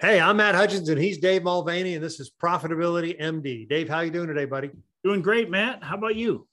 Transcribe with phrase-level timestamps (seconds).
[0.00, 3.68] Hey, I'm Matt Hutchins and he's Dave Mulvaney, and this is Profitability MD.
[3.68, 4.70] Dave, how you doing today, buddy?
[5.02, 5.82] Doing great, Matt.
[5.82, 6.46] How about you?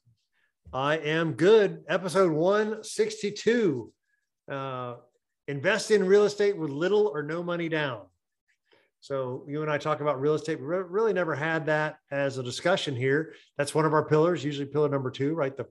[0.74, 1.84] I am good.
[1.88, 3.94] Episode 162.
[4.52, 4.96] Uh,
[5.48, 8.08] invest in real estate with little or no money down.
[9.00, 10.60] So you and I talk about real estate.
[10.60, 13.36] We really never had that as a discussion here.
[13.60, 15.56] That's one of our pillars, usually pillar number two, right?
[15.56, 15.68] The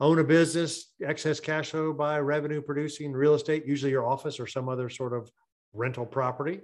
[0.00, 4.46] own a business, excess cash flow by revenue producing real estate, usually your office or
[4.46, 5.30] some other sort of
[5.74, 6.60] rental property.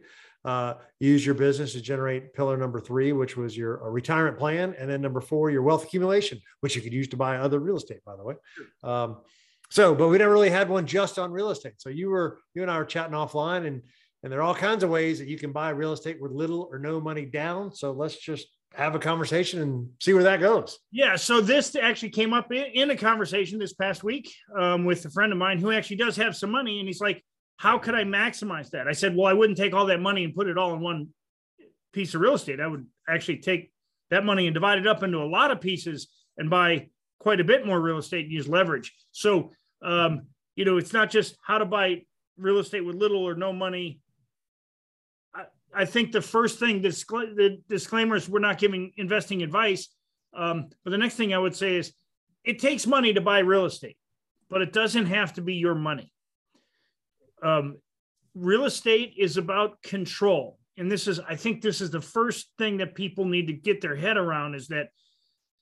[0.46, 4.76] Uh, use your business to generate pillar number three, which was your retirement plan.
[4.78, 7.76] And then number four, your wealth accumulation, which you could use to buy other real
[7.76, 8.34] estate, by the way.
[8.84, 9.16] Um,
[9.70, 11.74] so, but we never really had one just on real estate.
[11.78, 13.82] So you were, you and I were chatting offline and,
[14.22, 16.68] and there are all kinds of ways that you can buy real estate with little
[16.70, 17.72] or no money down.
[17.72, 20.78] So let's just have a conversation and see where that goes.
[20.92, 21.16] Yeah.
[21.16, 25.10] So this actually came up in, in a conversation this past week um, with a
[25.10, 26.78] friend of mine who actually does have some money.
[26.78, 27.24] And he's like,
[27.56, 28.86] how could I maximize that?
[28.86, 31.08] I said, well, I wouldn't take all that money and put it all in one
[31.92, 32.60] piece of real estate.
[32.60, 33.72] I would actually take
[34.10, 37.44] that money and divide it up into a lot of pieces and buy quite a
[37.44, 38.94] bit more real estate and use leverage.
[39.12, 40.22] So, um,
[40.54, 42.02] you know, it's not just how to buy
[42.36, 44.00] real estate with little or no money.
[45.34, 49.88] I, I think the first thing, discla- the disclaimers, we're not giving investing advice.
[50.34, 51.94] Um, but the next thing I would say is
[52.44, 53.96] it takes money to buy real estate,
[54.50, 56.12] but it doesn't have to be your money
[57.46, 57.76] um,
[58.34, 60.58] real estate is about control.
[60.78, 63.80] And this is i think this is the first thing that people need to get
[63.80, 64.88] their head around is that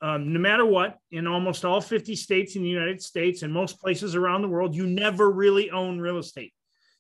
[0.03, 3.81] um, no matter what in almost all 50 states in the united states and most
[3.81, 6.53] places around the world you never really own real estate.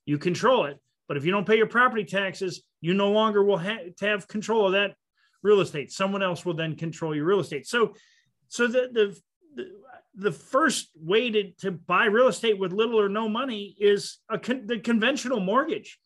[0.07, 3.59] You control it but if you don't pay your property taxes you no longer will
[3.59, 4.95] ha- have control of that
[5.43, 5.91] real estate.
[5.91, 7.67] Someone else will then control your real estate.
[7.67, 7.95] So
[8.47, 9.21] so the, the,
[9.57, 9.65] the
[10.17, 14.39] the first way to, to buy real estate with little or no money is a
[14.39, 15.98] con- the conventional mortgage.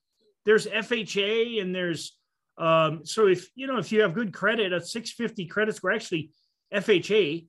[0.45, 2.17] There's FHA and there's
[2.57, 6.31] um, so if you know if you have good credit, a 650 credit score, actually
[6.73, 7.47] FHA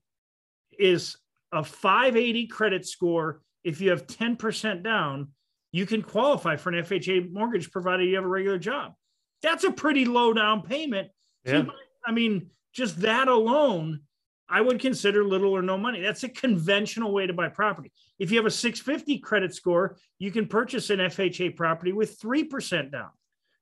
[0.78, 1.18] is
[1.52, 3.42] a 580 credit score.
[3.64, 5.30] If you have 10% down,
[5.72, 8.94] you can qualify for an FHA mortgage provided you have a regular job.
[9.42, 11.10] That's a pretty low down payment.
[11.44, 11.66] Yeah.
[12.06, 14.02] I mean, just that alone
[14.50, 16.02] I would consider little or no money.
[16.02, 17.92] That's a conventional way to buy property.
[18.18, 22.92] If you have a 650 credit score, you can purchase an FHA property with 3%
[22.92, 23.10] down.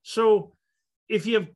[0.03, 0.53] So
[1.09, 1.47] if you have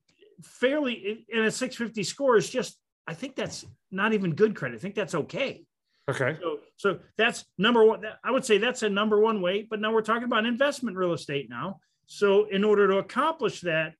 [0.43, 2.77] fairly, in a 650 score is just,
[3.07, 4.75] I think that's not even good credit.
[4.75, 5.63] I think that's okay.
[6.09, 6.37] Okay.
[6.41, 8.03] So, so that's number one.
[8.23, 11.13] I would say that's a number one way, but now we're talking about investment real
[11.13, 11.79] estate now.
[12.05, 13.93] So in order to accomplish that,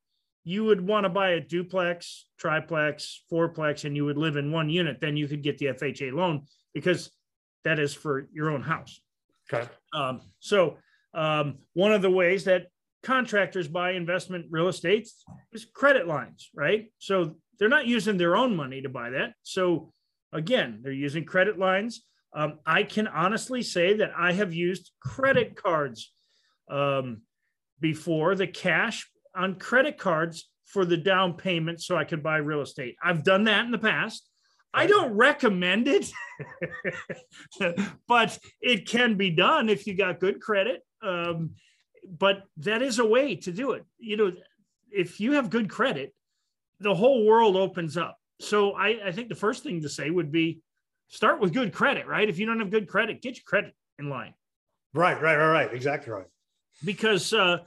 [0.43, 4.69] you would want to buy a duplex, triplex, fourplex, and you would live in one
[4.69, 7.11] unit, then you could get the FHA loan because
[7.63, 8.99] that is for your own house.
[9.51, 9.69] Okay.
[9.93, 10.77] Um, so
[11.13, 12.67] um, one of the ways that
[13.03, 15.09] contractors buy investment real estate
[15.51, 16.91] is credit lines, right?
[16.97, 19.33] So they're not using their own money to buy that.
[19.43, 19.93] So
[20.33, 22.01] again, they're using credit lines.
[22.33, 26.13] Um, I can honestly say that I have used credit cards
[26.69, 27.21] um,
[27.79, 28.35] before.
[28.35, 32.95] The cash on credit cards for the down payment so I could buy real estate.
[33.03, 34.27] I've done that in the past.
[34.73, 36.11] I don't recommend it,
[38.07, 40.81] but it can be done if you got good credit.
[41.03, 41.51] Um,
[42.17, 43.83] but that is a way to do it.
[43.99, 44.31] You know,
[44.89, 46.13] if you have good credit,
[46.79, 48.17] the whole world opens up.
[48.39, 50.61] So I, I think the first thing to say would be
[51.09, 52.27] start with good credit, right?
[52.27, 54.33] If you don't have good credit, get your credit in line.
[54.93, 55.73] Right, right, right, right.
[55.73, 56.27] Exactly right.
[56.83, 57.59] Because uh,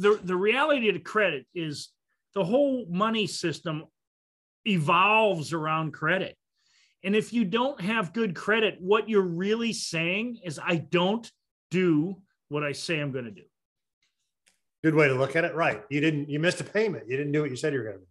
[0.00, 1.90] the the reality of the credit is
[2.34, 3.84] the whole money system
[4.64, 6.36] evolves around credit.
[7.02, 11.30] And if you don't have good credit, what you're really saying is, I don't
[11.70, 12.16] do
[12.48, 13.42] what I say I'm going to do.
[14.84, 15.54] Good way to look at it.
[15.54, 15.82] Right.
[15.88, 17.08] You didn't, you missed a payment.
[17.08, 18.06] You didn't do what you said you were going to do.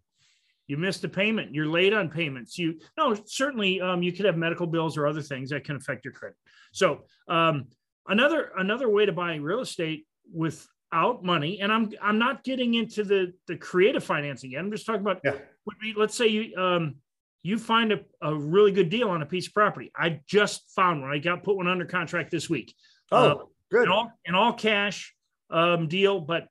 [0.68, 1.54] You missed a payment.
[1.54, 2.58] You're late on payments.
[2.58, 6.06] You, no, certainly um, you could have medical bills or other things that can affect
[6.06, 6.38] your credit.
[6.72, 7.66] So um,
[8.08, 12.74] another, another way to buy real estate with out money and i'm i'm not getting
[12.74, 14.60] into the the creative financing yet.
[14.60, 15.34] I'm just talking about yeah.
[15.80, 16.96] be let's say you um
[17.44, 19.92] you find a, a really good deal on a piece of property.
[19.96, 21.12] I just found one.
[21.12, 22.76] I got put one under contract this week.
[23.14, 23.36] Oh uh,
[23.72, 23.84] good.
[23.84, 25.16] an all, an all cash
[25.52, 26.48] um deal but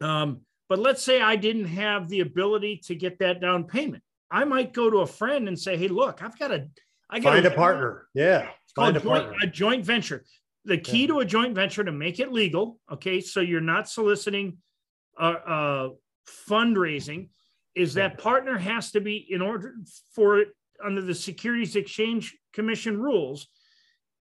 [0.00, 4.02] um but let's say i didn't have the ability to get that down payment.
[4.30, 6.68] I might go to a friend and say hey look i've got a
[7.10, 8.08] i got find a, a partner.
[8.14, 9.38] Yeah find a, joint, partner.
[9.42, 10.24] a joint venture
[10.68, 14.58] the key to a joint venture to make it legal, okay, so you're not soliciting
[15.18, 15.88] uh, uh,
[16.48, 17.30] fundraising,
[17.74, 19.74] is that partner has to be in order
[20.14, 20.48] for it
[20.84, 23.48] under the Securities Exchange Commission rules,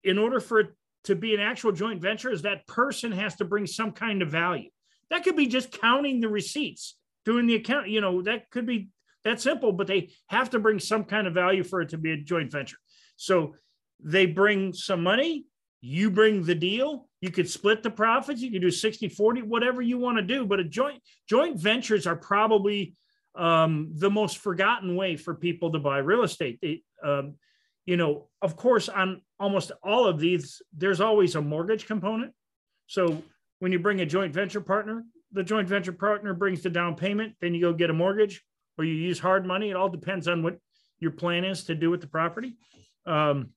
[0.03, 0.69] in order for it
[1.03, 4.31] to be an actual joint venture, is that person has to bring some kind of
[4.31, 4.69] value.
[5.09, 7.89] That could be just counting the receipts, doing the account.
[7.89, 8.89] You know, that could be
[9.23, 12.11] that simple, but they have to bring some kind of value for it to be
[12.11, 12.77] a joint venture.
[13.17, 13.55] So
[13.99, 15.45] they bring some money,
[15.81, 17.07] you bring the deal.
[17.21, 18.41] You could split the profits.
[18.41, 20.45] You could do 60, 40, whatever you want to do.
[20.45, 22.95] But a joint joint ventures are probably
[23.35, 26.83] um, the most forgotten way for people to buy real estate.
[27.03, 27.35] Um,
[27.85, 32.33] you know, of course, on almost all of these, there's always a mortgage component.
[32.87, 33.23] So
[33.59, 37.35] when you bring a joint venture partner, the joint venture partner brings the down payment,
[37.41, 38.43] then you go get a mortgage
[38.77, 39.69] or you use hard money.
[39.69, 40.57] It all depends on what
[40.99, 42.55] your plan is to do with the property.
[43.05, 43.49] Um,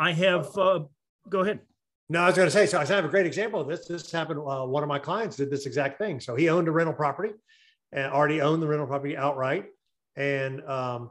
[0.00, 0.80] I have, uh,
[1.28, 1.60] go ahead.
[2.08, 3.86] No, I was going to say, so I have a great example of this.
[3.86, 4.40] This happened.
[4.40, 6.20] Uh, one of my clients did this exact thing.
[6.20, 7.34] So he owned a rental property
[7.92, 9.66] and already owned the rental property outright.
[10.16, 11.10] And um,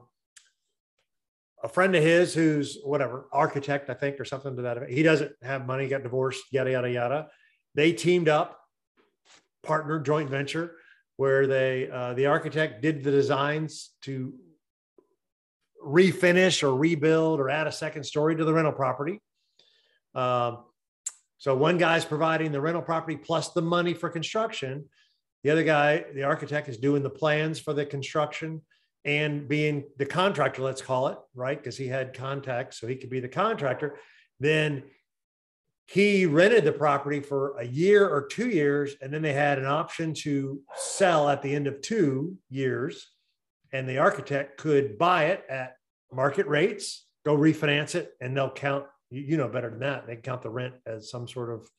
[1.63, 4.91] a friend of his who's whatever architect, I think, or something to that effect.
[4.91, 7.27] He doesn't have money, got divorced, yada yada yada.
[7.75, 8.59] They teamed up,
[9.61, 10.77] partner joint venture,
[11.17, 14.33] where they uh, the architect did the designs to
[15.85, 19.21] refinish or rebuild or add a second story to the rental property.
[20.15, 20.63] Um,
[21.37, 24.85] so one guy's providing the rental property plus the money for construction.
[25.43, 28.61] The other guy, the architect, is doing the plans for the construction
[29.05, 31.57] and being the contractor, let's call it, right?
[31.57, 33.97] Because he had contacts, so he could be the contractor.
[34.39, 34.83] Then
[35.87, 39.65] he rented the property for a year or two years, and then they had an
[39.65, 43.09] option to sell at the end of two years.
[43.71, 45.75] And the architect could buy it at
[46.11, 50.07] market rates, go refinance it, and they'll count you know better than that.
[50.07, 51.69] They count the rent as some sort of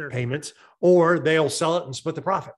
[0.00, 0.10] sure.
[0.10, 2.54] payments, or they'll sell it and split the profit.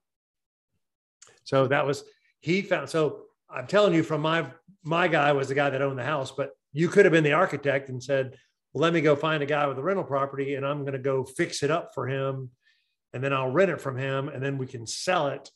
[1.43, 2.03] So that was
[2.39, 2.89] he found.
[2.89, 4.51] So I'm telling you, from my
[4.83, 7.33] my guy was the guy that owned the house, but you could have been the
[7.33, 8.35] architect and said,
[8.73, 10.99] well, "Let me go find a guy with a rental property, and I'm going to
[10.99, 12.49] go fix it up for him,
[13.13, 15.49] and then I'll rent it from him, and then we can sell it."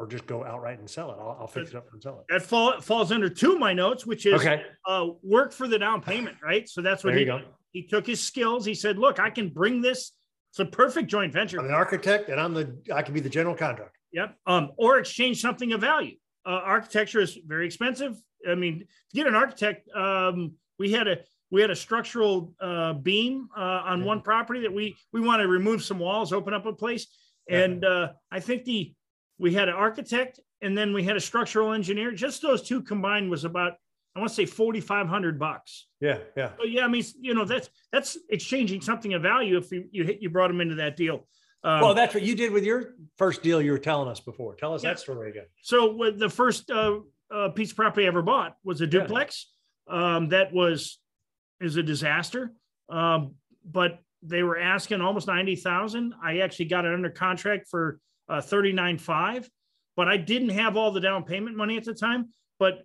[0.00, 1.18] Or just go outright and sell it.
[1.20, 2.32] I'll, I'll fix it up and sell it.
[2.32, 4.62] That fall, falls under two of my notes, which is okay.
[4.88, 6.66] uh, work for the down payment, right?
[6.66, 7.38] So that's what there
[7.72, 8.64] he, he took his skills.
[8.64, 10.12] He said, "Look, I can bring this.
[10.52, 11.60] It's a perfect joint venture.
[11.60, 13.92] I'm an architect, and I'm the I can be the general contractor.
[14.12, 14.36] Yep.
[14.46, 16.16] Um, or exchange something of value.
[16.46, 18.16] Uh, architecture is very expensive.
[18.48, 21.18] I mean, to get an architect, um, we had a
[21.50, 25.46] we had a structural uh, beam uh, on one property that we we want to
[25.48, 27.06] remove some walls, open up a place,
[27.50, 28.94] and uh, I think the
[29.40, 32.12] we had an architect and then we had a structural engineer.
[32.12, 33.74] Just those two combined was about
[34.14, 35.86] I want to say 4,500 bucks.
[36.00, 36.18] Yeah.
[36.36, 36.50] Yeah.
[36.58, 36.84] So yeah.
[36.84, 39.56] I mean, you know, that's, that's exchanging something of value.
[39.56, 41.28] If you, you hit, you brought them into that deal.
[41.62, 44.56] Um, well, that's what you did with your first deal you were telling us before.
[44.56, 44.90] Tell us yeah.
[44.90, 45.44] that story again.
[45.62, 46.98] So the first uh,
[47.32, 49.46] uh, piece of property I ever bought was a duplex.
[49.88, 50.16] Yeah.
[50.16, 50.98] Um, that was,
[51.60, 52.52] is a disaster.
[52.88, 56.14] Um, but they were asking almost 90,000.
[56.22, 59.48] I actually got it under contract for uh, 39.5,
[59.96, 62.30] but I didn't have all the down payment money at the time.
[62.58, 62.84] But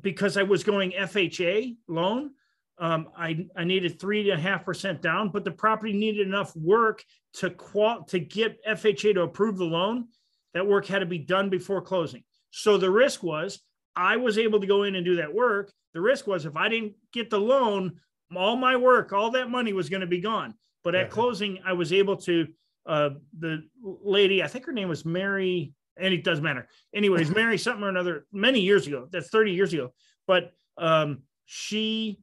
[0.00, 2.30] because I was going FHA loan,
[2.78, 6.56] um, I, I needed three and a half percent down, but the property needed enough
[6.56, 7.04] work
[7.34, 10.06] to qual to get FHA to approve the loan.
[10.54, 12.24] That work had to be done before closing.
[12.50, 13.60] So the risk was
[13.94, 15.70] I was able to go in and do that work.
[15.92, 18.00] The risk was if I didn't get the loan,
[18.34, 20.54] all my work, all that money was going to be gone.
[20.82, 21.10] But at yeah.
[21.10, 22.48] closing, I was able to.
[22.86, 26.66] Uh, the lady, I think her name was Mary and it doesn't matter.
[26.94, 29.08] Anyways, Mary something or another many years ago.
[29.10, 29.92] That's 30 years ago.
[30.26, 32.20] But um, she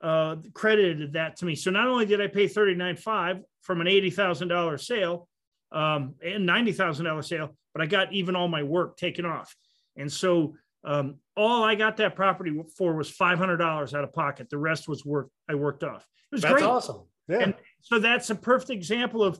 [0.00, 1.54] uh, credited that to me.
[1.54, 5.28] So not only did I pay 39.5 from an $80,000 sale
[5.72, 9.54] um, and $90,000 sale, but I got even all my work taken off.
[9.96, 13.60] And so um, all I got that property for was $500
[13.94, 14.48] out of pocket.
[14.48, 16.06] The rest was work I worked off.
[16.32, 16.64] It was that's great.
[16.64, 17.02] awesome.
[17.28, 17.40] Yeah.
[17.40, 19.38] And so that's a perfect example of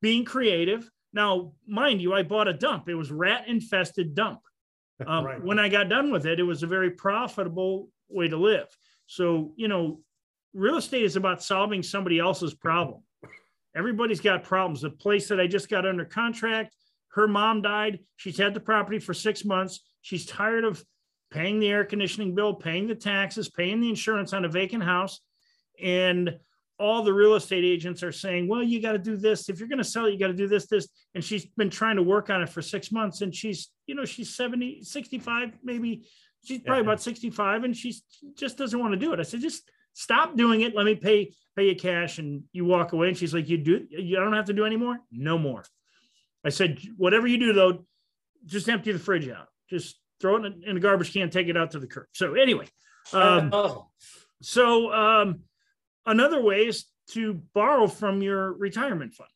[0.00, 2.88] being creative, now, mind you, I bought a dump.
[2.88, 4.40] It was rat infested dump.
[5.06, 5.40] Um, right.
[5.40, 8.66] When I got done with it, it was a very profitable way to live.
[9.06, 10.00] So, you know,
[10.54, 13.04] real estate is about solving somebody else's problem.
[13.76, 14.80] Everybody's got problems.
[14.80, 16.74] The place that I just got under contract,
[17.12, 18.00] her mom died.
[18.16, 19.82] She's had the property for six months.
[20.02, 20.84] She's tired of
[21.30, 25.20] paying the air conditioning bill, paying the taxes, paying the insurance on a vacant house.
[25.80, 26.40] And
[26.78, 29.48] all the real estate agents are saying, well, you got to do this.
[29.48, 30.88] If you're going to sell it, you got to do this, this.
[31.14, 33.20] And she's been trying to work on it for six months.
[33.20, 36.06] And she's, you know, she's 70, 65, maybe
[36.44, 36.90] she's probably yeah.
[36.90, 37.94] about 65 and she
[38.36, 39.18] just doesn't want to do it.
[39.18, 40.74] I said, just stop doing it.
[40.76, 43.08] Let me pay, pay you cash and you walk away.
[43.08, 45.00] And she's like, you do, you don't have to do anymore.
[45.10, 45.64] No more.
[46.44, 47.84] I said, whatever you do though,
[48.46, 49.48] just empty the fridge out.
[49.68, 52.06] Just throw it in a garbage can, take it out to the curb.
[52.12, 52.68] So anyway,
[53.12, 53.88] um, oh.
[54.40, 55.40] so, um,
[56.08, 59.30] Another way is to borrow from your retirement fund.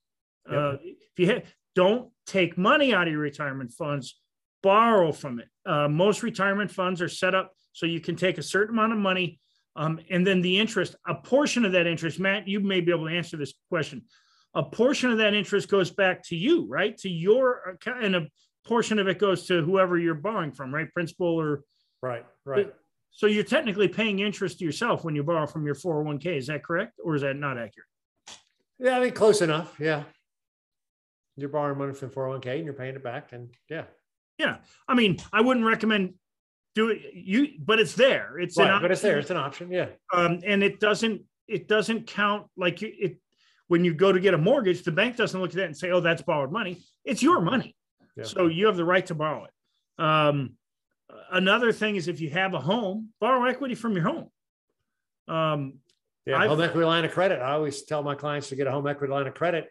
[0.51, 0.59] Yep.
[0.59, 4.21] Uh, if you have don't take money out of your retirement funds,
[4.63, 5.49] borrow from it.
[5.65, 8.99] Uh, most retirement funds are set up so you can take a certain amount of
[8.99, 9.41] money
[9.77, 13.09] um, and then the interest, a portion of that interest, Matt, you may be able
[13.09, 14.03] to answer this question.
[14.55, 16.97] A portion of that interest goes back to you, right?
[16.99, 18.27] To your account, and a
[18.67, 20.93] portion of it goes to whoever you're borrowing from, right?
[20.93, 21.63] Principal or
[22.03, 22.73] right, right.
[23.13, 26.39] So you're technically paying interest to yourself when you borrow from your 401k.
[26.39, 27.89] Is that correct, or is that not accurate?
[28.79, 29.75] Yeah, I mean close enough.
[29.79, 30.05] Yeah,
[31.37, 33.85] you're borrowing money from 401k and you're paying it back, and yeah,
[34.39, 34.57] yeah.
[34.89, 36.15] I mean, I wouldn't recommend
[36.75, 39.87] do it you but it's there it's right, but it's there it's an option yeah
[40.15, 43.19] um, and it doesn't it doesn't count like you, it
[43.69, 45.91] when you go to get a mortgage the bank doesn't look at that and say
[45.91, 47.77] oh that's borrowed money it's your money
[48.17, 48.25] yeah.
[48.25, 50.55] so you have the right to borrow it um,
[51.33, 54.29] another thing is if you have a home borrow equity from your home
[55.29, 55.75] um,
[56.27, 58.71] yeah I've, home equity line of credit i always tell my clients to get a
[58.71, 59.69] home equity line of credit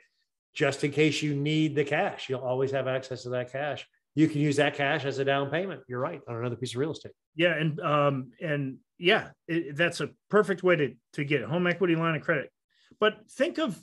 [0.54, 4.28] just in case you need the cash you'll always have access to that cash you
[4.28, 5.82] can use that cash as a down payment.
[5.88, 7.14] You're right on another piece of real estate.
[7.36, 11.68] Yeah, and um, and yeah, it, that's a perfect way to to get a home
[11.68, 12.52] equity line of credit.
[13.00, 13.80] But think of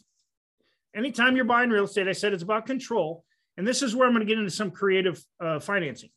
[0.94, 2.08] anytime you're buying real estate.
[2.08, 3.24] I said it's about control,
[3.56, 6.10] and this is where I'm going to get into some creative uh, financing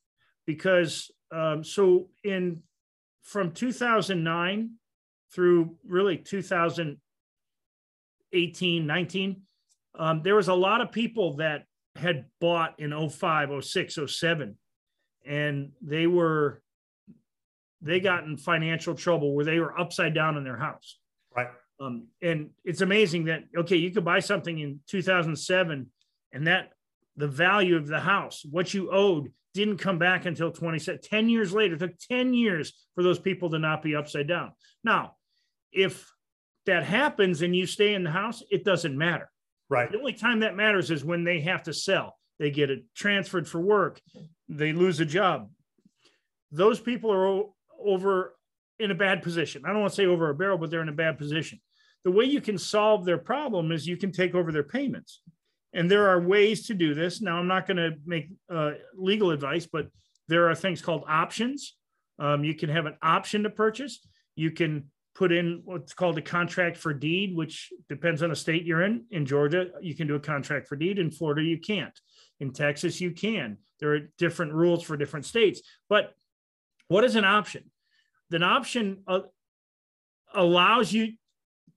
[0.45, 2.63] because um, so in
[3.23, 4.71] from 2009
[5.33, 9.41] through really 2018 19
[9.97, 14.57] um, there was a lot of people that had bought in 05, 06, 07,
[15.25, 16.61] and they were
[17.83, 20.99] they got in financial trouble where they were upside down in their house.
[21.35, 21.47] Right.
[21.79, 25.87] Um, and it's amazing that okay, you could buy something in 2007,
[26.33, 26.71] and that
[27.17, 31.53] the value of the house, what you owed, didn't come back until 20 10 years
[31.53, 31.75] later.
[31.75, 34.51] It took 10 years for those people to not be upside down.
[34.83, 35.15] Now,
[35.71, 36.09] if
[36.65, 39.31] that happens and you stay in the house, it doesn't matter
[39.71, 39.89] Right.
[39.89, 42.17] The only time that matters is when they have to sell.
[42.39, 44.01] They get it transferred for work.
[44.49, 45.49] They lose a job.
[46.51, 47.43] Those people are
[47.79, 48.35] over
[48.79, 49.63] in a bad position.
[49.65, 51.61] I don't want to say over a barrel, but they're in a bad position.
[52.03, 55.21] The way you can solve their problem is you can take over their payments.
[55.73, 57.21] And there are ways to do this.
[57.21, 59.87] Now, I'm not going to make uh, legal advice, but
[60.27, 61.75] there are things called options.
[62.19, 64.05] Um, you can have an option to purchase.
[64.35, 64.85] You can
[65.15, 69.05] put in what's called a contract for deed, which depends on the state you're in.
[69.11, 70.99] In Georgia, you can do a contract for deed.
[70.99, 71.97] In Florida, you can't.
[72.39, 73.57] In Texas, you can.
[73.79, 75.61] There are different rules for different states.
[75.89, 76.13] But
[76.87, 77.71] what is an option?
[78.31, 79.21] An option uh,
[80.33, 81.13] allows you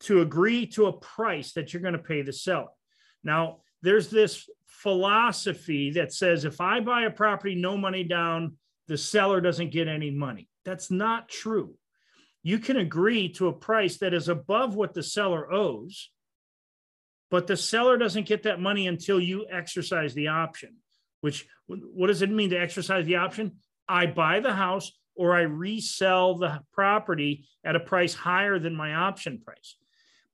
[0.00, 2.68] to agree to a price that you're going to pay the seller.
[3.22, 8.56] Now, there's this philosophy that says if I buy a property, no money down,
[8.88, 10.48] the seller doesn't get any money.
[10.64, 11.76] That's not true
[12.44, 16.10] you can agree to a price that is above what the seller owes,
[17.30, 20.76] but the seller doesn't get that money until you exercise the option.
[21.22, 23.52] Which, what does it mean to exercise the option?
[23.88, 28.94] I buy the house or I resell the property at a price higher than my
[28.94, 29.76] option price.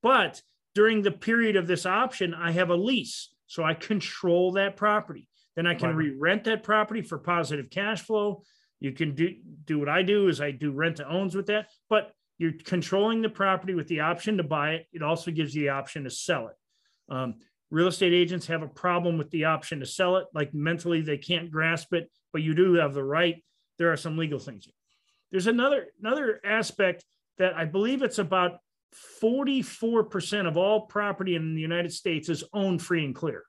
[0.02, 0.42] But
[0.75, 3.33] during the period of this option, I have a lease.
[3.50, 5.26] So I control that property.
[5.57, 8.45] Then I can re rent that property for positive cash flow.
[8.78, 11.66] You can do do what I do is I do rent to owns with that,
[11.88, 14.87] but you're controlling the property with the option to buy it.
[14.92, 17.12] It also gives you the option to sell it.
[17.12, 17.35] Um,
[17.73, 20.28] real estate agents have a problem with the option to sell it.
[20.33, 23.42] Like mentally, they can't grasp it, but you do have the right.
[23.78, 24.69] There are some legal things.
[25.33, 27.04] There's another another aspect
[27.38, 28.61] that I believe it's about
[29.23, 33.44] 44% of all property in the United States is owned free and clear.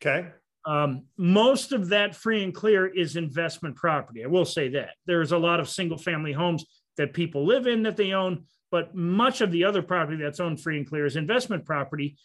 [0.00, 0.28] Okay.
[0.64, 4.24] Um, most of that free and clear is investment property.
[4.24, 6.64] I will say that there's a lot of single family homes
[6.96, 10.60] that people live in that they own, but much of the other property that's owned
[10.60, 12.16] free and clear is investment property.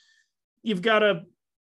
[0.64, 1.24] You've got a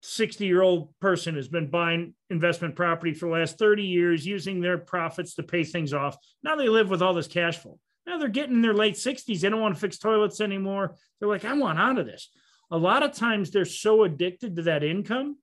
[0.01, 4.59] 60 year old person who's been buying investment property for the last 30 years, using
[4.59, 6.17] their profits to pay things off.
[6.43, 7.79] Now they live with all this cash flow.
[8.05, 9.39] Now they're getting in their late 60s.
[9.39, 10.95] They don't want to fix toilets anymore.
[11.19, 12.29] They're like, I want out of this.
[12.71, 15.37] A lot of times they're so addicted to that income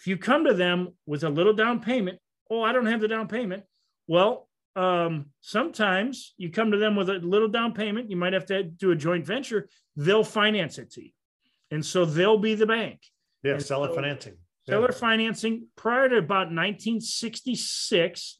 [0.00, 2.18] if you come to them with a little down payment,
[2.50, 3.64] oh, I don't have the down payment.
[4.06, 8.10] Well, um, sometimes you come to them with a little down payment.
[8.10, 9.68] You might have to do a joint venture.
[9.96, 11.10] They'll finance it to you.
[11.70, 13.00] And so they'll be the bank.
[13.42, 14.36] Yeah, and seller so financing.
[14.66, 14.98] Seller yeah.
[14.98, 18.39] financing prior to about 1966,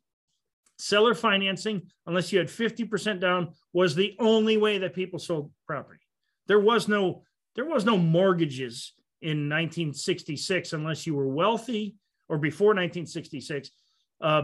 [0.80, 6.00] seller financing, unless you had 50% down, was the only way that people sold property.
[6.46, 7.22] There was no
[7.56, 11.96] there was no mortgages in 1966 unless you were wealthy
[12.28, 13.70] or before 1966
[14.20, 14.42] uh,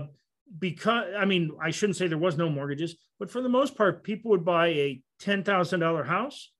[0.59, 4.05] because i mean i shouldn't say there was no mortgages but for the most part
[4.05, 6.52] people would buy a $10000 house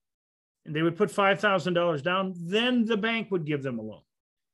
[0.65, 4.01] and they would put $5000 down then the bank would give them a loan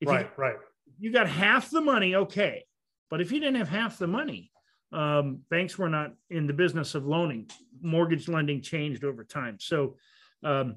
[0.01, 0.58] if right you, right
[1.00, 2.63] you got half the money, okay.
[3.10, 4.51] But if you didn't have half the money,
[4.94, 7.50] um, banks were not in the business of loaning.
[7.82, 9.58] Mortgage lending changed over time.
[9.60, 9.98] So,
[10.44, 10.76] um,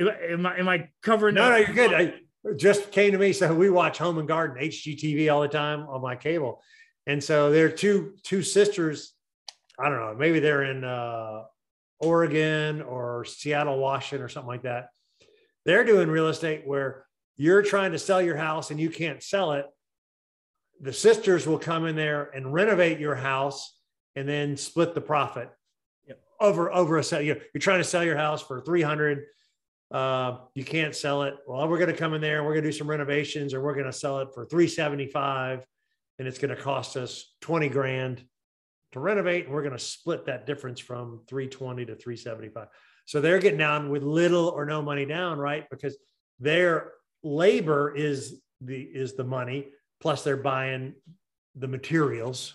[0.00, 1.34] am I am I covering?
[1.34, 1.94] No, no, you're good.
[1.94, 2.14] I
[2.56, 3.32] just came to me.
[3.32, 6.62] So we watch Home and Garden HGTV all the time on my cable,
[7.06, 9.12] and so there are two two sisters.
[9.78, 10.14] I don't know.
[10.16, 11.42] Maybe they're in uh,
[12.00, 14.88] Oregon or Seattle, Washington, or something like that.
[15.64, 17.06] They're doing real estate where
[17.36, 19.66] you're trying to sell your house and you can't sell it.
[20.80, 23.78] The sisters will come in there and renovate your house
[24.16, 25.50] and then split the profit
[26.06, 26.20] yep.
[26.40, 27.20] over over a sell.
[27.20, 29.24] You're, you're trying to sell your house for 300.
[29.90, 31.34] Uh, you can't sell it.
[31.46, 32.42] Well, we're going to come in there.
[32.42, 35.64] We're going to do some renovations, or we're going to sell it for 375,
[36.18, 38.24] and it's going to cost us 20 grand
[38.92, 39.44] to renovate.
[39.44, 42.68] And we're going to split that difference from 320 to 375.
[43.06, 45.68] So they're getting down with little or no money down, right?
[45.70, 45.96] Because
[46.40, 49.68] their labor is the is the money,
[50.04, 50.92] plus they're buying
[51.56, 52.52] the materials,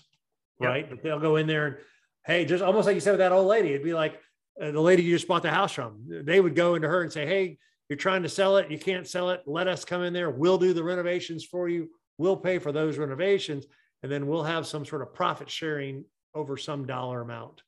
[0.59, 0.87] right?
[0.87, 1.75] But they'll go in there and
[2.23, 4.21] hey, just almost like you said with that old lady, it'd be like
[4.61, 6.03] uh, the lady you just bought the house from.
[6.07, 7.57] They would go into her and say, Hey,
[7.89, 9.41] you're trying to sell it, you can't sell it.
[9.47, 10.29] Let us come in there.
[10.29, 11.89] We'll do the renovations for you.
[12.19, 13.65] We'll pay for those renovations,
[14.03, 17.63] and then we'll have some sort of profit sharing over some dollar amount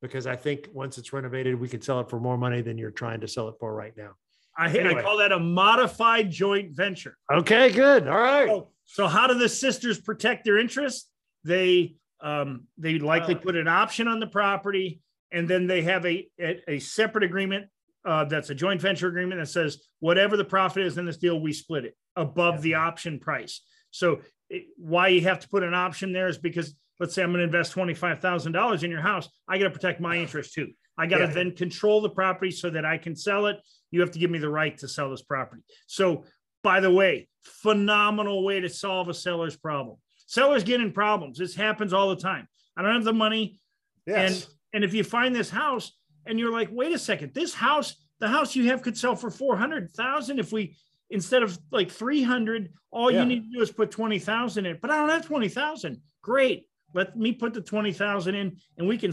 [0.00, 2.90] because I think once it's renovated, we can sell it for more money than you're
[2.90, 4.12] trying to sell it for right now.
[4.56, 5.00] I, anyway.
[5.00, 7.18] I call that a modified joint venture.
[7.30, 8.08] Okay, good.
[8.08, 8.48] All right.
[8.48, 11.10] So, so how do the sisters protect their interest?
[11.44, 15.00] They um, they likely uh, put an option on the property,
[15.30, 17.66] and then they have a a, a separate agreement
[18.04, 21.40] uh, that's a joint venture agreement that says whatever the profit is in this deal,
[21.40, 22.60] we split it above yeah.
[22.60, 23.60] the option price.
[23.90, 27.30] So it, why you have to put an option there is because let's say I'm
[27.30, 30.68] going to invest $25,000 in your house, I got to protect my interest too.
[30.98, 31.32] I got to yeah.
[31.32, 33.56] then control the property so that I can sell it.
[33.90, 35.62] You have to give me the right to sell this property.
[35.86, 36.24] So,
[36.66, 39.98] by the way, phenomenal way to solve a seller's problem.
[40.26, 41.38] Sellers get in problems.
[41.38, 42.48] This happens all the time.
[42.76, 43.60] I don't have the money.
[44.04, 44.18] Yes.
[44.18, 45.92] And and if you find this house
[46.26, 49.30] and you're like, wait a second, this house, the house you have could sell for
[49.30, 50.76] 400,000 if we
[51.08, 53.20] instead of like 300, all yeah.
[53.20, 54.76] you need to do is put 20,000 in.
[54.82, 56.00] But I don't have 20,000.
[56.20, 56.66] Great.
[56.94, 59.12] Let me put the 20,000 in and we can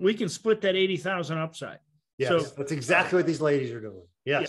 [0.00, 1.78] we can split that 80,000 upside.
[2.18, 4.08] Yes, so that's exactly what these ladies are doing.
[4.24, 4.40] Yes.
[4.42, 4.48] Yeah.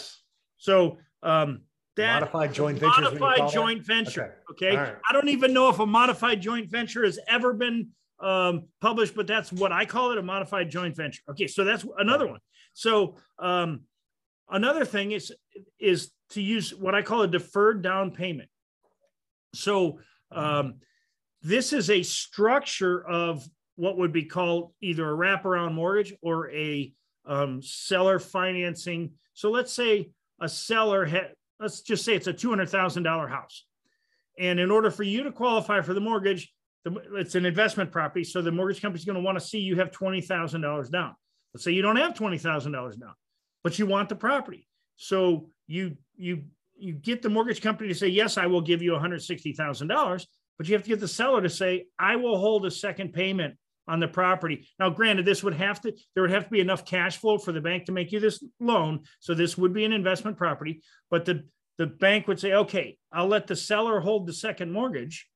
[0.57, 1.61] So um
[1.97, 3.01] that modified joint venture.
[3.01, 3.93] Modified joint that?
[3.93, 4.37] venture.
[4.51, 4.67] Okay.
[4.69, 4.77] okay?
[4.77, 4.95] Right.
[5.09, 9.27] I don't even know if a modified joint venture has ever been um, published, but
[9.27, 11.21] that's what I call it a modified joint venture.
[11.29, 12.39] Okay, so that's another one.
[12.73, 13.81] So um,
[14.49, 15.31] another thing is
[15.79, 18.49] is to use what I call a deferred down payment.
[19.53, 19.99] So
[20.31, 20.75] um,
[21.41, 26.93] this is a structure of what would be called either a wraparound mortgage or a
[27.25, 29.11] um, seller financing.
[29.33, 33.65] So let's say a seller had, let's just say it's a $200,000 house.
[34.39, 36.51] And in order for you to qualify for the mortgage,
[37.13, 38.23] it's an investment property.
[38.23, 41.15] So the mortgage company is going to want to see you have $20,000 down.
[41.53, 43.13] Let's say you don't have $20,000 down,
[43.63, 44.67] but you want the property.
[44.95, 46.43] So you, you,
[46.77, 50.25] you get the mortgage company to say, yes, I will give you $160,000
[50.61, 53.55] but you have to get the seller to say, I will hold a second payment
[53.87, 54.67] on the property.
[54.79, 57.51] Now, granted, this would have to, there would have to be enough cash flow for
[57.51, 59.01] the bank to make you this loan.
[59.19, 61.45] So this would be an investment property, but the,
[61.77, 65.27] the bank would say, okay, I'll let the seller hold the second mortgage,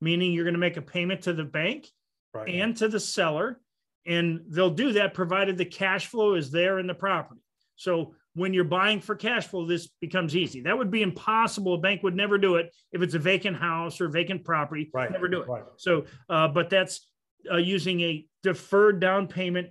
[0.00, 1.88] meaning you're going to make a payment to the bank
[2.34, 2.48] right.
[2.48, 3.60] and to the seller.
[4.06, 7.40] And they'll do that provided the cash flow is there in the property.
[7.76, 10.60] So when you're buying for cash flow, this becomes easy.
[10.60, 11.74] That would be impossible.
[11.74, 14.90] A bank would never do it if it's a vacant house or vacant property.
[14.92, 15.10] Right.
[15.10, 15.48] Never do it.
[15.48, 15.62] Right.
[15.76, 17.08] So, uh, but that's
[17.50, 19.68] uh, using a deferred down payment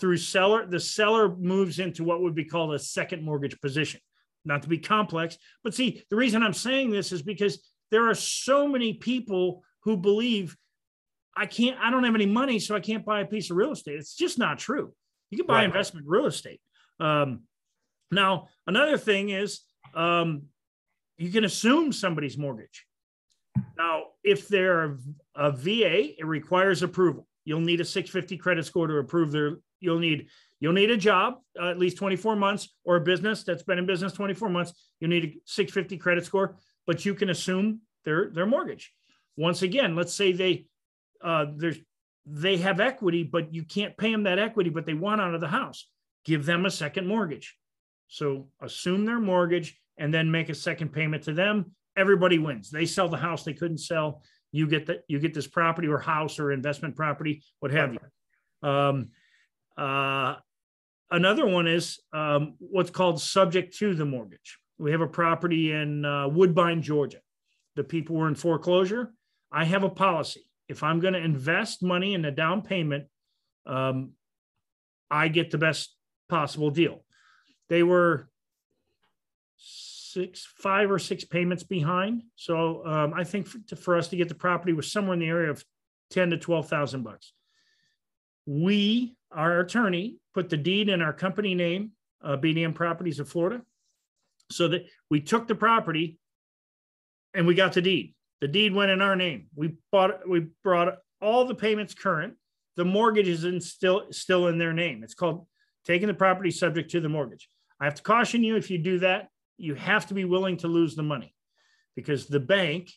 [0.00, 0.66] through seller.
[0.66, 4.00] The seller moves into what would be called a second mortgage position.
[4.44, 8.14] Not to be complex, but see, the reason I'm saying this is because there are
[8.14, 10.56] so many people who believe
[11.36, 13.70] I can't, I don't have any money, so I can't buy a piece of real
[13.72, 13.96] estate.
[13.96, 14.92] It's just not true.
[15.30, 15.64] You can buy right.
[15.64, 16.60] investment real estate.
[17.00, 17.42] Um,
[18.10, 19.60] now, another thing is
[19.94, 20.42] um,
[21.16, 22.84] you can assume somebody's mortgage.
[23.76, 24.96] Now, if they're
[25.34, 27.26] a VA, it requires approval.
[27.44, 29.58] You'll need a 650 credit score to approve their.
[29.80, 30.28] You'll need
[30.60, 33.86] you'll need a job uh, at least 24 months or a business that's been in
[33.86, 34.72] business 24 months.
[35.00, 38.92] You'll need a 650 credit score, but you can assume their their mortgage.
[39.36, 40.66] Once again, let's say they
[41.22, 41.78] uh, there's
[42.24, 45.40] they have equity, but you can't pay them that equity, but they want out of
[45.40, 45.88] the house.
[46.24, 47.56] Give them a second mortgage.
[48.06, 51.74] So assume their mortgage and then make a second payment to them.
[51.96, 52.70] Everybody wins.
[52.70, 54.22] They sell the house they couldn't sell.
[54.50, 55.02] You get that.
[55.08, 58.68] You get this property or house or investment property, what have you.
[58.68, 59.10] Um,
[59.76, 60.36] uh,
[61.10, 64.58] another one is um, what's called subject to the mortgage.
[64.78, 67.18] We have a property in uh, Woodbine, Georgia,
[67.76, 69.12] the people were in foreclosure.
[69.50, 70.42] I have a policy.
[70.68, 73.06] If I'm going to invest money in a down payment,
[73.66, 74.12] um,
[75.10, 75.94] I get the best
[76.28, 77.04] possible deal.
[77.68, 78.28] They were
[80.12, 82.22] six, five or six payments behind.
[82.36, 85.20] So um, I think for, to, for, us to get the property was somewhere in
[85.20, 85.64] the area of
[86.10, 87.32] ten to twelve thousand bucks.
[88.46, 93.62] We, our attorney, put the deed in our company name, uh, BDM Properties of Florida,
[94.50, 96.18] so that we took the property
[97.34, 98.14] and we got the deed.
[98.40, 99.46] The deed went in our name.
[99.54, 102.34] We bought, we brought all the payments current.
[102.76, 105.04] The mortgage is in still still in their name.
[105.04, 105.46] It's called
[105.84, 107.48] taking the property subject to the mortgage.
[107.80, 110.68] I have to caution you if you do that, you have to be willing to
[110.68, 111.34] lose the money
[111.94, 112.90] because the bank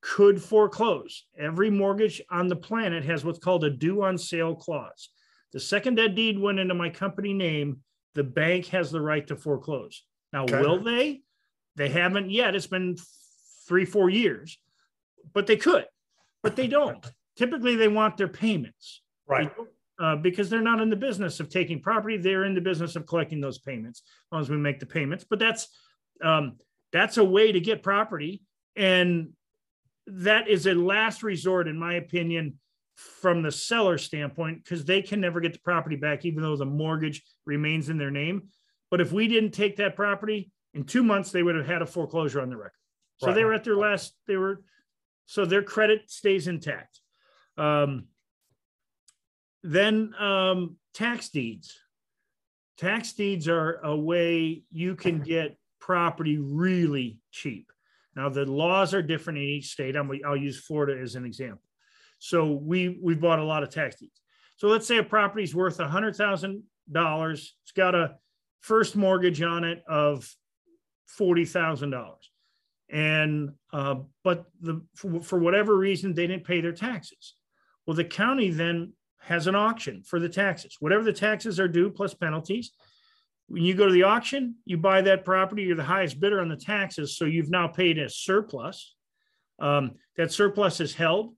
[0.00, 1.24] could foreclose.
[1.38, 5.10] Every mortgage on the planet has what's called a due on sale clause.
[5.52, 7.80] The second that deed went into my company name,
[8.14, 10.04] the bank has the right to foreclose.
[10.32, 10.60] Now, okay.
[10.60, 11.22] will they?
[11.76, 12.54] They haven't yet.
[12.54, 12.96] It's been
[13.66, 14.58] three, four years,
[15.32, 15.86] but they could,
[16.42, 17.04] but they don't.
[17.36, 19.02] Typically, they want their payments.
[19.26, 19.50] Right.
[20.00, 23.06] Uh, because they're not in the business of taking property, they're in the business of
[23.06, 24.00] collecting those payments.
[24.00, 25.68] As long as we make the payments, but that's
[26.24, 26.56] um,
[26.90, 28.42] that's a way to get property,
[28.76, 29.32] and
[30.06, 32.58] that is a last resort, in my opinion,
[32.96, 36.64] from the seller standpoint, because they can never get the property back, even though the
[36.64, 38.48] mortgage remains in their name.
[38.90, 41.86] But if we didn't take that property in two months, they would have had a
[41.86, 42.72] foreclosure on the record.
[43.18, 43.34] So right.
[43.34, 44.62] they were at their last, they were,
[45.26, 47.00] so their credit stays intact.
[47.56, 48.06] Um,
[49.62, 51.78] then um, tax deeds.
[52.78, 57.70] Tax deeds are a way you can get property really cheap.
[58.16, 59.96] Now the laws are different in each state.
[59.96, 61.62] i will use Florida as an example.
[62.18, 64.20] So we we bought a lot of tax deeds.
[64.56, 67.54] So let's say a property is worth hundred thousand dollars.
[67.62, 68.16] It's got a
[68.60, 70.30] first mortgage on it of
[71.06, 72.30] forty thousand dollars,
[72.90, 77.34] and uh, but the for, for whatever reason they didn't pay their taxes.
[77.86, 80.76] Well, the county then has an auction for the taxes.
[80.80, 82.72] Whatever the taxes are due plus penalties,
[83.48, 86.48] when you go to the auction, you buy that property, you're the highest bidder on
[86.48, 87.16] the taxes.
[87.16, 88.94] So you've now paid a surplus.
[89.58, 91.34] Um, that surplus is held.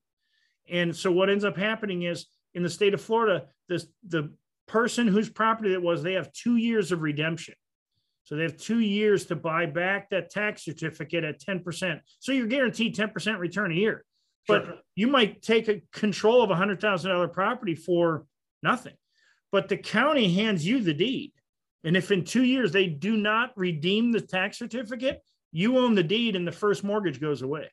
[0.68, 4.32] And so what ends up happening is in the state of Florida, this, the
[4.68, 7.54] person whose property it was, they have two years of redemption.
[8.24, 12.00] So they have two years to buy back that tax certificate at 10%.
[12.20, 14.04] So you're guaranteed 10% return a year.
[14.48, 14.74] But sure.
[14.94, 18.26] you might take a control of a $100,000 property for
[18.62, 18.94] nothing.
[19.50, 21.32] But the county hands you the deed.
[21.84, 26.02] And if in two years they do not redeem the tax certificate, you own the
[26.02, 27.68] deed and the first mortgage goes away.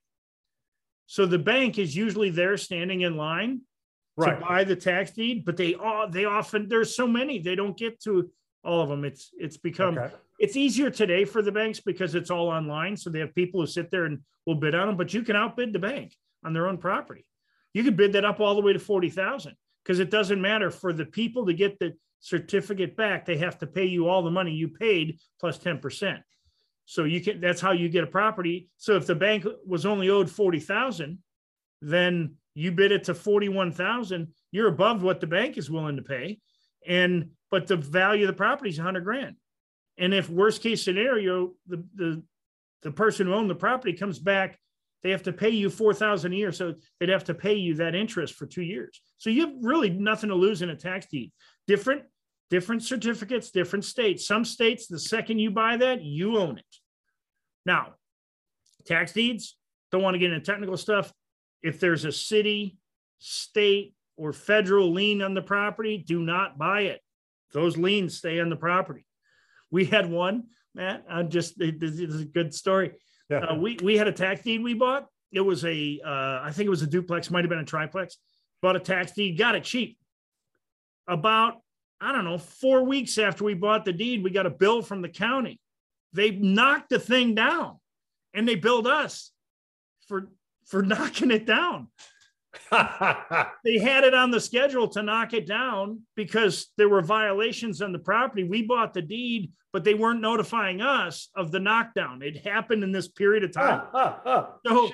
[1.05, 3.61] So the bank is usually there standing in line
[4.17, 4.39] right.
[4.39, 7.77] to buy the tax deed, but they all they often there's so many they don't
[7.77, 8.29] get to
[8.63, 9.05] all of them.
[9.05, 10.13] It's it's become okay.
[10.39, 12.97] it's easier today for the banks because it's all online.
[12.97, 15.35] So they have people who sit there and will bid on them, but you can
[15.35, 17.25] outbid the bank on their own property.
[17.73, 20.71] You could bid that up all the way to forty thousand because it doesn't matter
[20.71, 24.31] for the people to get the certificate back, they have to pay you all the
[24.31, 26.21] money you paid plus 10%.
[26.85, 28.69] So you can that's how you get a property.
[28.77, 31.19] So if the bank was only owed 40,000,
[31.81, 36.39] then you bid it to 41,000, you're above what the bank is willing to pay.
[36.87, 39.35] And but the value of the property is 100 grand.
[39.97, 42.23] And if worst case scenario, the the
[42.81, 44.57] the person who owned the property comes back,
[45.03, 46.51] they have to pay you 4,000 a year.
[46.51, 49.01] So they'd have to pay you that interest for two years.
[49.17, 51.31] So you have really nothing to lose in a tax deed
[51.67, 52.01] different
[52.49, 56.75] different certificates different states some states the second you buy that you own it
[57.63, 57.93] now
[58.87, 59.55] tax deeds
[59.91, 61.13] don't want to get into technical stuff
[61.61, 62.75] if there's a city
[63.19, 67.01] state or federal lien on the property do not buy it
[67.53, 69.05] those liens stay on the property
[69.69, 72.93] we had one matt i'm just this is a good story.
[73.31, 76.65] Uh, we, we had a tax deed we bought it was a uh, I think
[76.67, 78.17] it was a duplex might have been a triplex
[78.61, 79.99] bought a tax deed got it cheap
[81.09, 81.61] about,
[81.99, 85.01] I don't know, four weeks after we bought the deed, we got a bill from
[85.01, 85.59] the county.
[86.13, 87.79] They knocked the thing down
[88.33, 89.31] and they billed us
[90.07, 90.29] for
[90.65, 91.87] for knocking it down.
[93.63, 97.91] they had it on the schedule to knock it down because there were violations on
[97.91, 98.43] the property.
[98.43, 102.21] We bought the deed, but they weren't notifying us of the knockdown.
[102.21, 103.83] It happened in this period of time.
[104.65, 104.91] so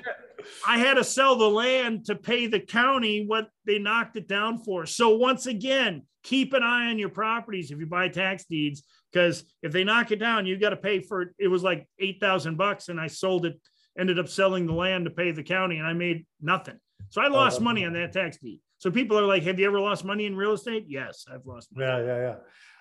[0.66, 4.62] I had to sell the land to pay the county what they knocked it down
[4.62, 4.86] for.
[4.86, 9.44] So once again, keep an eye on your properties if you buy tax deeds, because
[9.62, 11.28] if they knock it down, you've got to pay for it.
[11.38, 13.58] It was like eight thousand bucks, and I sold it.
[13.98, 16.78] Ended up selling the land to pay the county, and I made nothing.
[17.10, 18.60] So I lost oh, money on that tax deed.
[18.78, 21.74] So people are like, "Have you ever lost money in real estate?" Yes, I've lost
[21.74, 21.86] money.
[21.86, 22.34] Yeah, yeah, yeah.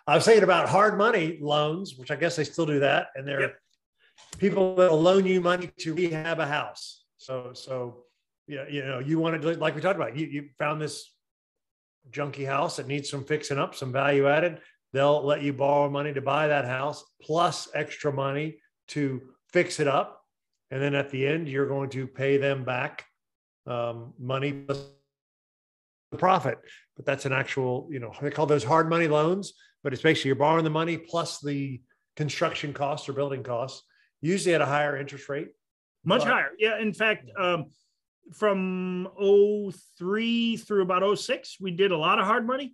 [0.08, 3.28] I was saying about hard money loans, which I guess they still do that, and
[3.28, 3.56] they're yep.
[4.38, 8.04] people that will loan you money to rehab a house So, so
[8.48, 11.12] yeah, you know, you wanted to, like we talked about, you, you found this
[12.12, 14.60] junky house that needs some fixing up, some value added.
[14.94, 19.88] They'll let you borrow money to buy that house plus extra money to fix it
[19.88, 20.22] up.
[20.70, 23.05] And then at the end, you're going to pay them back
[23.68, 24.80] um, money plus
[26.12, 26.60] the profit.
[26.96, 30.30] But that's an actual, you know, they call those hard money loans, but it's basically
[30.30, 31.82] you're borrowing the money plus the
[32.16, 33.84] construction costs or building costs,
[34.22, 35.50] usually at a higher interest rate.
[36.04, 36.52] Much but, higher.
[36.58, 36.80] Yeah.
[36.80, 37.66] In fact, um,
[38.34, 39.08] from
[39.98, 42.74] 03 through about 06, we did a lot of hard money.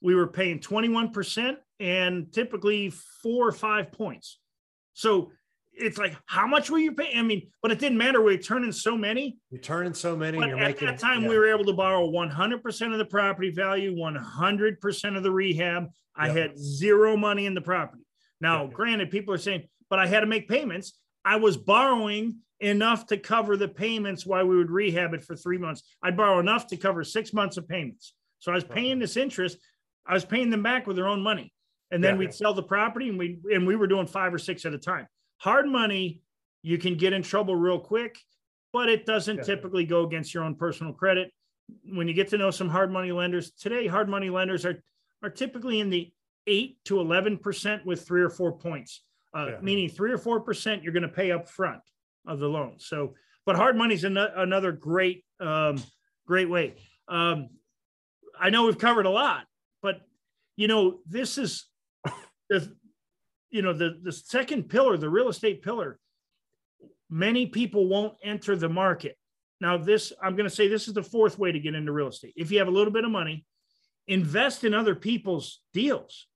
[0.00, 4.38] We were paying 21% and typically four or five points.
[4.94, 5.32] So
[5.74, 7.18] it's like, how much were you paying?
[7.18, 8.20] I mean, but it didn't matter.
[8.20, 9.38] We are turning so many.
[9.50, 10.38] You're turning so many.
[10.38, 11.28] But you're at making, that time, yeah.
[11.28, 15.84] we were able to borrow 100% of the property value, 100% of the rehab.
[15.84, 15.92] Yep.
[16.16, 18.02] I had zero money in the property.
[18.40, 18.72] Now, yep.
[18.72, 20.98] granted, people are saying, but I had to make payments.
[21.24, 25.58] I was borrowing enough to cover the payments while we would rehab it for three
[25.58, 25.82] months.
[26.02, 28.14] I'd borrow enough to cover six months of payments.
[28.38, 29.58] So I was paying this interest.
[30.06, 31.52] I was paying them back with their own money.
[31.90, 32.20] And then yeah.
[32.20, 34.78] we'd sell the property and we and we were doing five or six at a
[34.78, 35.06] time.
[35.42, 36.22] Hard money,
[36.62, 38.16] you can get in trouble real quick,
[38.72, 39.42] but it doesn't yeah.
[39.42, 41.32] typically go against your own personal credit.
[41.84, 44.84] When you get to know some hard money lenders, today hard money lenders are
[45.20, 46.12] are typically in the
[46.46, 49.02] eight to eleven percent with three or four points,
[49.36, 49.60] uh, yeah.
[49.60, 51.80] meaning three or four percent you're going to pay up front
[52.24, 52.74] of the loan.
[52.78, 55.82] So, but hard money is an- another great, um,
[56.24, 56.76] great way.
[57.08, 57.48] Um,
[58.38, 59.46] I know we've covered a lot,
[59.82, 60.02] but
[60.54, 61.66] you know, this is
[62.48, 62.76] the,
[63.52, 65.98] you know, the the second pillar, the real estate pillar.
[67.08, 69.16] Many people won't enter the market.
[69.60, 72.08] Now, this I'm going to say this is the fourth way to get into real
[72.08, 72.32] estate.
[72.36, 73.44] If you have a little bit of money,
[74.08, 76.26] invest in other people's deals.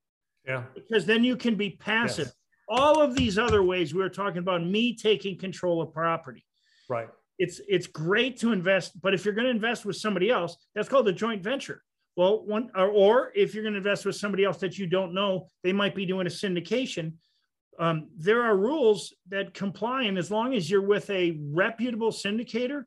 [0.47, 0.63] Yeah.
[0.75, 2.27] Because then you can be passive.
[2.27, 2.35] Yes
[2.69, 6.45] all of these other ways we were talking about me taking control of property
[6.89, 10.57] right it's it's great to invest but if you're going to invest with somebody else
[10.75, 11.83] that's called a joint venture
[12.17, 15.15] well one or, or if you're going to invest with somebody else that you don't
[15.15, 17.13] know they might be doing a syndication
[17.79, 22.85] um, there are rules that comply and as long as you're with a reputable syndicator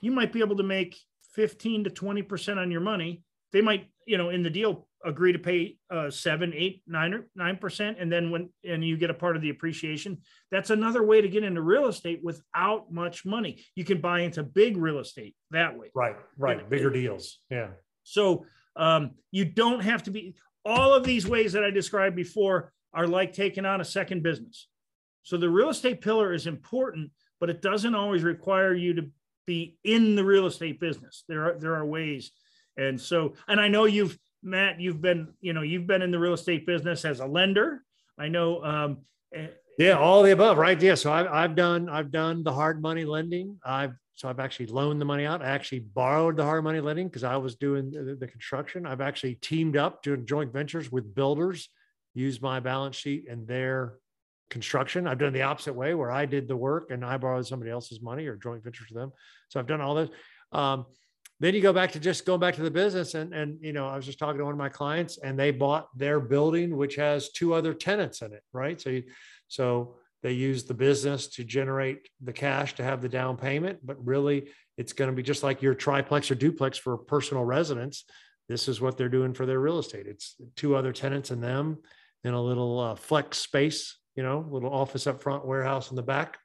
[0.00, 0.98] you might be able to make
[1.34, 5.32] 15 to 20 percent on your money they might you know in the deal agree
[5.32, 9.10] to pay uh, seven, eight, nine, or nine percent, and then when and you get
[9.10, 10.18] a part of the appreciation.
[10.50, 13.64] That's another way to get into real estate without much money.
[13.74, 15.90] You can buy into big real estate that way.
[15.94, 17.38] Right, right, and, bigger deals.
[17.50, 17.68] Yeah.
[18.04, 20.34] So um, you don't have to be.
[20.64, 24.68] All of these ways that I described before are like taking on a second business.
[25.24, 29.10] So the real estate pillar is important, but it doesn't always require you to
[29.46, 31.24] be in the real estate business.
[31.28, 32.30] There are there are ways.
[32.76, 36.18] And so, and I know you've Matt, you've been, you know, you've been in the
[36.18, 37.82] real estate business as a lender.
[38.18, 38.62] I know.
[38.64, 38.98] Um,
[39.34, 40.80] eh, yeah, all the above, right?
[40.80, 40.94] Yeah.
[40.94, 43.58] So I've, I've done, I've done the hard money lending.
[43.64, 45.42] I've, so I've actually loaned the money out.
[45.42, 48.86] I actually borrowed the hard money lending because I was doing the, the, construction.
[48.86, 51.70] I've actually teamed up doing joint ventures with builders,
[52.14, 53.94] used my balance sheet and their
[54.50, 55.06] construction.
[55.06, 58.02] I've done the opposite way where I did the work and I borrowed somebody else's
[58.02, 59.12] money or joint ventures with them.
[59.48, 60.10] So I've done all this.
[60.52, 60.86] Um,
[61.40, 63.88] then you go back to just going back to the business and and you know
[63.88, 66.94] i was just talking to one of my clients and they bought their building which
[66.94, 69.02] has two other tenants in it right so you,
[69.52, 74.04] so they use the business to generate the cash to have the down payment but
[74.04, 78.04] really it's going to be just like your triplex or duplex for personal residence
[78.48, 81.78] this is what they're doing for their real estate it's two other tenants and them
[82.24, 86.02] in a little uh, flex space you know little office up front warehouse in the
[86.02, 86.38] back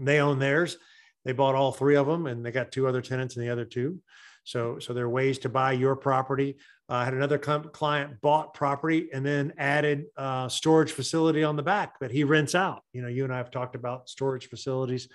[0.00, 0.76] they own theirs
[1.24, 3.64] they bought all three of them and they got two other tenants in the other
[3.64, 4.00] two.
[4.44, 6.56] So, so there are ways to buy your property.
[6.88, 11.62] Uh, I had another client bought property and then added a storage facility on the
[11.62, 12.82] back that he rents out.
[12.92, 15.08] You know, you and I have talked about storage facilities.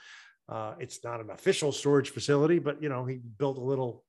[0.47, 4.03] Uh, it's not an official storage facility, but you know, he built a little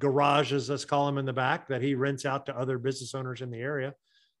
[0.00, 3.42] garages, let's call them in the back, that he rents out to other business owners
[3.42, 3.94] in the area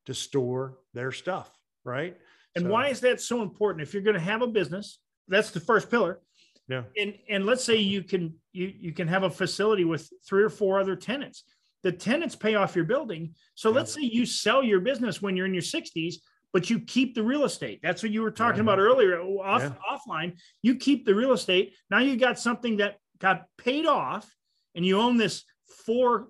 [0.06, 1.48] to store their stuff.
[1.84, 2.16] Right.
[2.56, 3.82] And so, why is that so important?
[3.82, 6.20] If you're going to have a business, that's the first pillar
[6.68, 6.82] yeah.
[6.96, 10.50] And and let's say you can you you can have a facility with three or
[10.50, 11.44] four other tenants.
[11.84, 13.34] The tenants pay off your building.
[13.54, 13.76] So yeah.
[13.76, 16.16] let's say you sell your business when you're in your 60s,
[16.52, 17.78] but you keep the real estate.
[17.82, 18.72] That's what you were talking yeah.
[18.72, 19.72] about earlier off yeah.
[19.88, 20.36] offline.
[20.62, 21.74] You keep the real estate.
[21.90, 24.28] Now you got something that got paid off
[24.74, 25.44] and you own this
[25.86, 26.28] four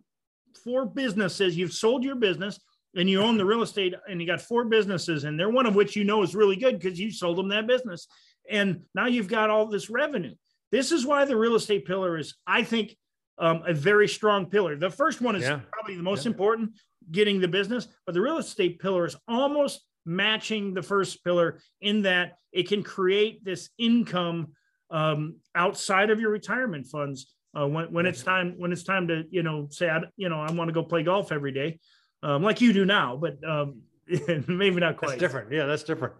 [0.62, 1.56] four businesses.
[1.56, 2.60] You've sold your business
[2.94, 5.74] and you own the real estate and you got four businesses and they're one of
[5.74, 8.06] which you know is really good because you sold them that business
[8.48, 10.34] and now you've got all this revenue.
[10.70, 12.96] This is why the real estate pillar is, I think,
[13.38, 14.77] um, a very strong pillar.
[14.77, 15.61] The first one is yeah.
[15.73, 16.33] probably the most yeah.
[16.33, 16.73] important,
[17.11, 22.03] getting the business, but the real estate pillar is almost matching the first pillar in
[22.03, 24.53] that it can create this income
[24.90, 29.25] um, outside of your retirement funds uh, when, when it's time when it's time to
[29.31, 31.79] you know say I, you know I want to go play golf every day
[32.23, 33.81] um, like you do now but um,
[34.47, 35.53] maybe not quite That's different.
[35.53, 36.14] Yeah, that's different.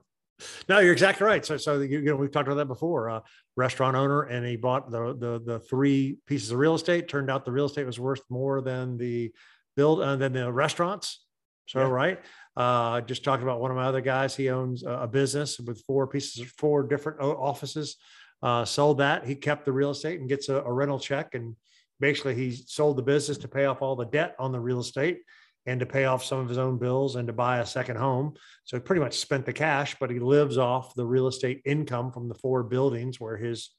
[0.69, 1.45] No, you're exactly right.
[1.45, 3.09] So, so you, you know, we've talked about that before.
[3.09, 3.21] Uh,
[3.57, 7.09] restaurant owner, and he bought the the the three pieces of real estate.
[7.09, 9.33] Turned out the real estate was worth more than the
[9.77, 11.25] build uh, than the restaurants.
[11.67, 11.89] So, Yeah.
[11.89, 12.21] right.
[12.57, 14.37] Uh, just talked about one of my other guys.
[14.37, 17.97] He owns a, a business with four pieces, four different offices.
[18.43, 19.25] Uh, sold that.
[19.27, 21.35] He kept the real estate and gets a, a rental check.
[21.35, 21.57] And
[22.01, 25.21] basically, he sold the business to pay off all the debt on the real estate
[25.67, 28.35] and to pay off some of his own bills and to buy a second home.
[28.65, 32.13] So he pretty much spent the cash, but he lives off the real estate income
[32.13, 33.71] from the four buildings where his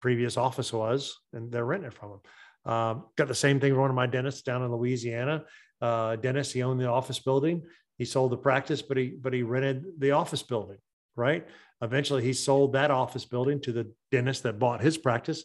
[0.00, 2.72] previous office was, and they're renting it from him.
[2.72, 5.44] Um, got the same thing with one of my dentists down in Louisiana.
[5.80, 7.62] Uh, Dennis, he owned the office building.
[7.96, 10.78] He sold the practice, but he but he rented the office building.
[11.16, 11.46] Right.
[11.82, 15.44] Eventually, he sold that office building to the dentist that bought his practice.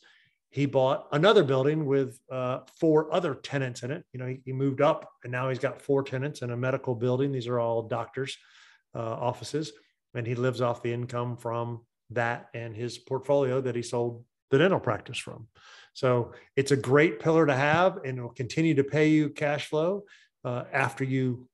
[0.56, 4.06] He bought another building with uh, four other tenants in it.
[4.13, 6.96] You know, he, he moved up, and now he's got four tenants in a medical
[6.96, 7.34] building.
[7.34, 8.38] These are all doctors'
[8.96, 9.74] uh, offices,
[10.13, 14.58] and he lives off the income from that and his portfolio that he sold the
[14.58, 15.50] dental practice from.
[15.91, 19.68] So it's a great pillar to have, and it will continue to pay you cash
[19.68, 20.06] flow
[20.46, 21.50] uh, after you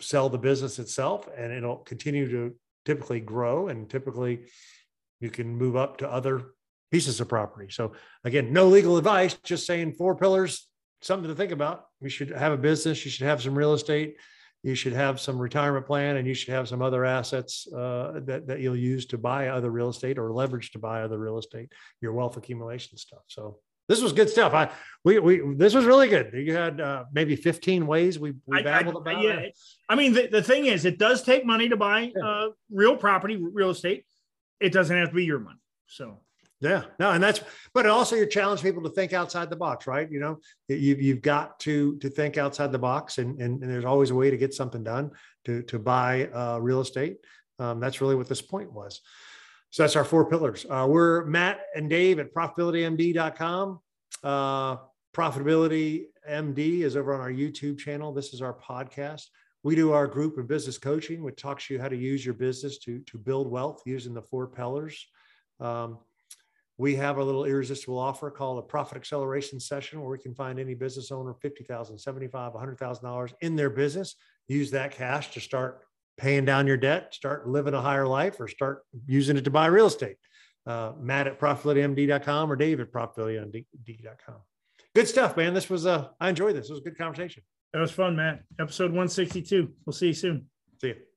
[0.00, 2.54] sell the business itself, and it'll continue to
[2.86, 4.46] typically grow, and typically
[5.20, 6.54] you can move up to other
[6.90, 7.68] pieces of property.
[7.70, 7.92] So
[8.24, 10.66] again, no legal advice, just saying four pillars,
[11.02, 11.86] something to think about.
[12.00, 14.16] You should have a business, you should have some real estate,
[14.62, 18.46] you should have some retirement plan, and you should have some other assets uh, that
[18.48, 21.72] that you'll use to buy other real estate or leverage to buy other real estate,
[22.00, 23.22] your wealth accumulation stuff.
[23.28, 24.52] So this was good stuff.
[24.54, 24.70] I
[25.04, 26.30] we we this was really good.
[26.34, 29.56] You had uh, maybe 15 ways we, we I- I- about yeah, it.
[29.88, 33.36] I mean, the, the thing is, it does take money to buy uh, real property,
[33.36, 34.04] real estate.
[34.60, 35.60] It doesn't have to be your money.
[35.86, 36.20] So,
[36.60, 37.40] Yeah, no, and that's,
[37.72, 40.10] but also you challenge people to think outside the box, right?
[40.10, 43.84] You know, you've you've got to to think outside the box, and and, and there's
[43.84, 45.12] always a way to get something done
[45.44, 47.18] to to buy uh, real estate.
[47.60, 49.00] Um, that's really what this point was.
[49.70, 50.66] So that's our four pillars.
[50.68, 53.80] Uh, we're Matt and Dave at profitabilitymd.com.
[54.24, 54.76] Uh,
[55.14, 58.12] Profitability MD is over on our YouTube channel.
[58.12, 59.24] This is our podcast.
[59.62, 62.78] We do our group and business coaching, which talks you how to use your business
[62.80, 65.06] to to build wealth using the four pillars.
[65.60, 65.98] Um,
[66.78, 70.60] we have a little irresistible offer called a profit acceleration session where we can find
[70.60, 74.14] any business owner 50,000, 75, $100,000 in their business.
[74.46, 75.80] Use that cash to start
[76.16, 79.66] paying down your debt, start living a higher life, or start using it to buy
[79.66, 80.16] real estate.
[80.66, 84.36] Uh, Matt at profitabilitymd.com or Dave at profitabilitymd.com.
[84.94, 85.54] Good stuff, man.
[85.54, 86.68] This was, uh, I enjoyed this.
[86.68, 87.42] It was a good conversation.
[87.72, 88.42] that was fun, Matt.
[88.60, 89.72] Episode 162.
[89.84, 90.46] We'll see you soon.
[90.80, 91.07] See you.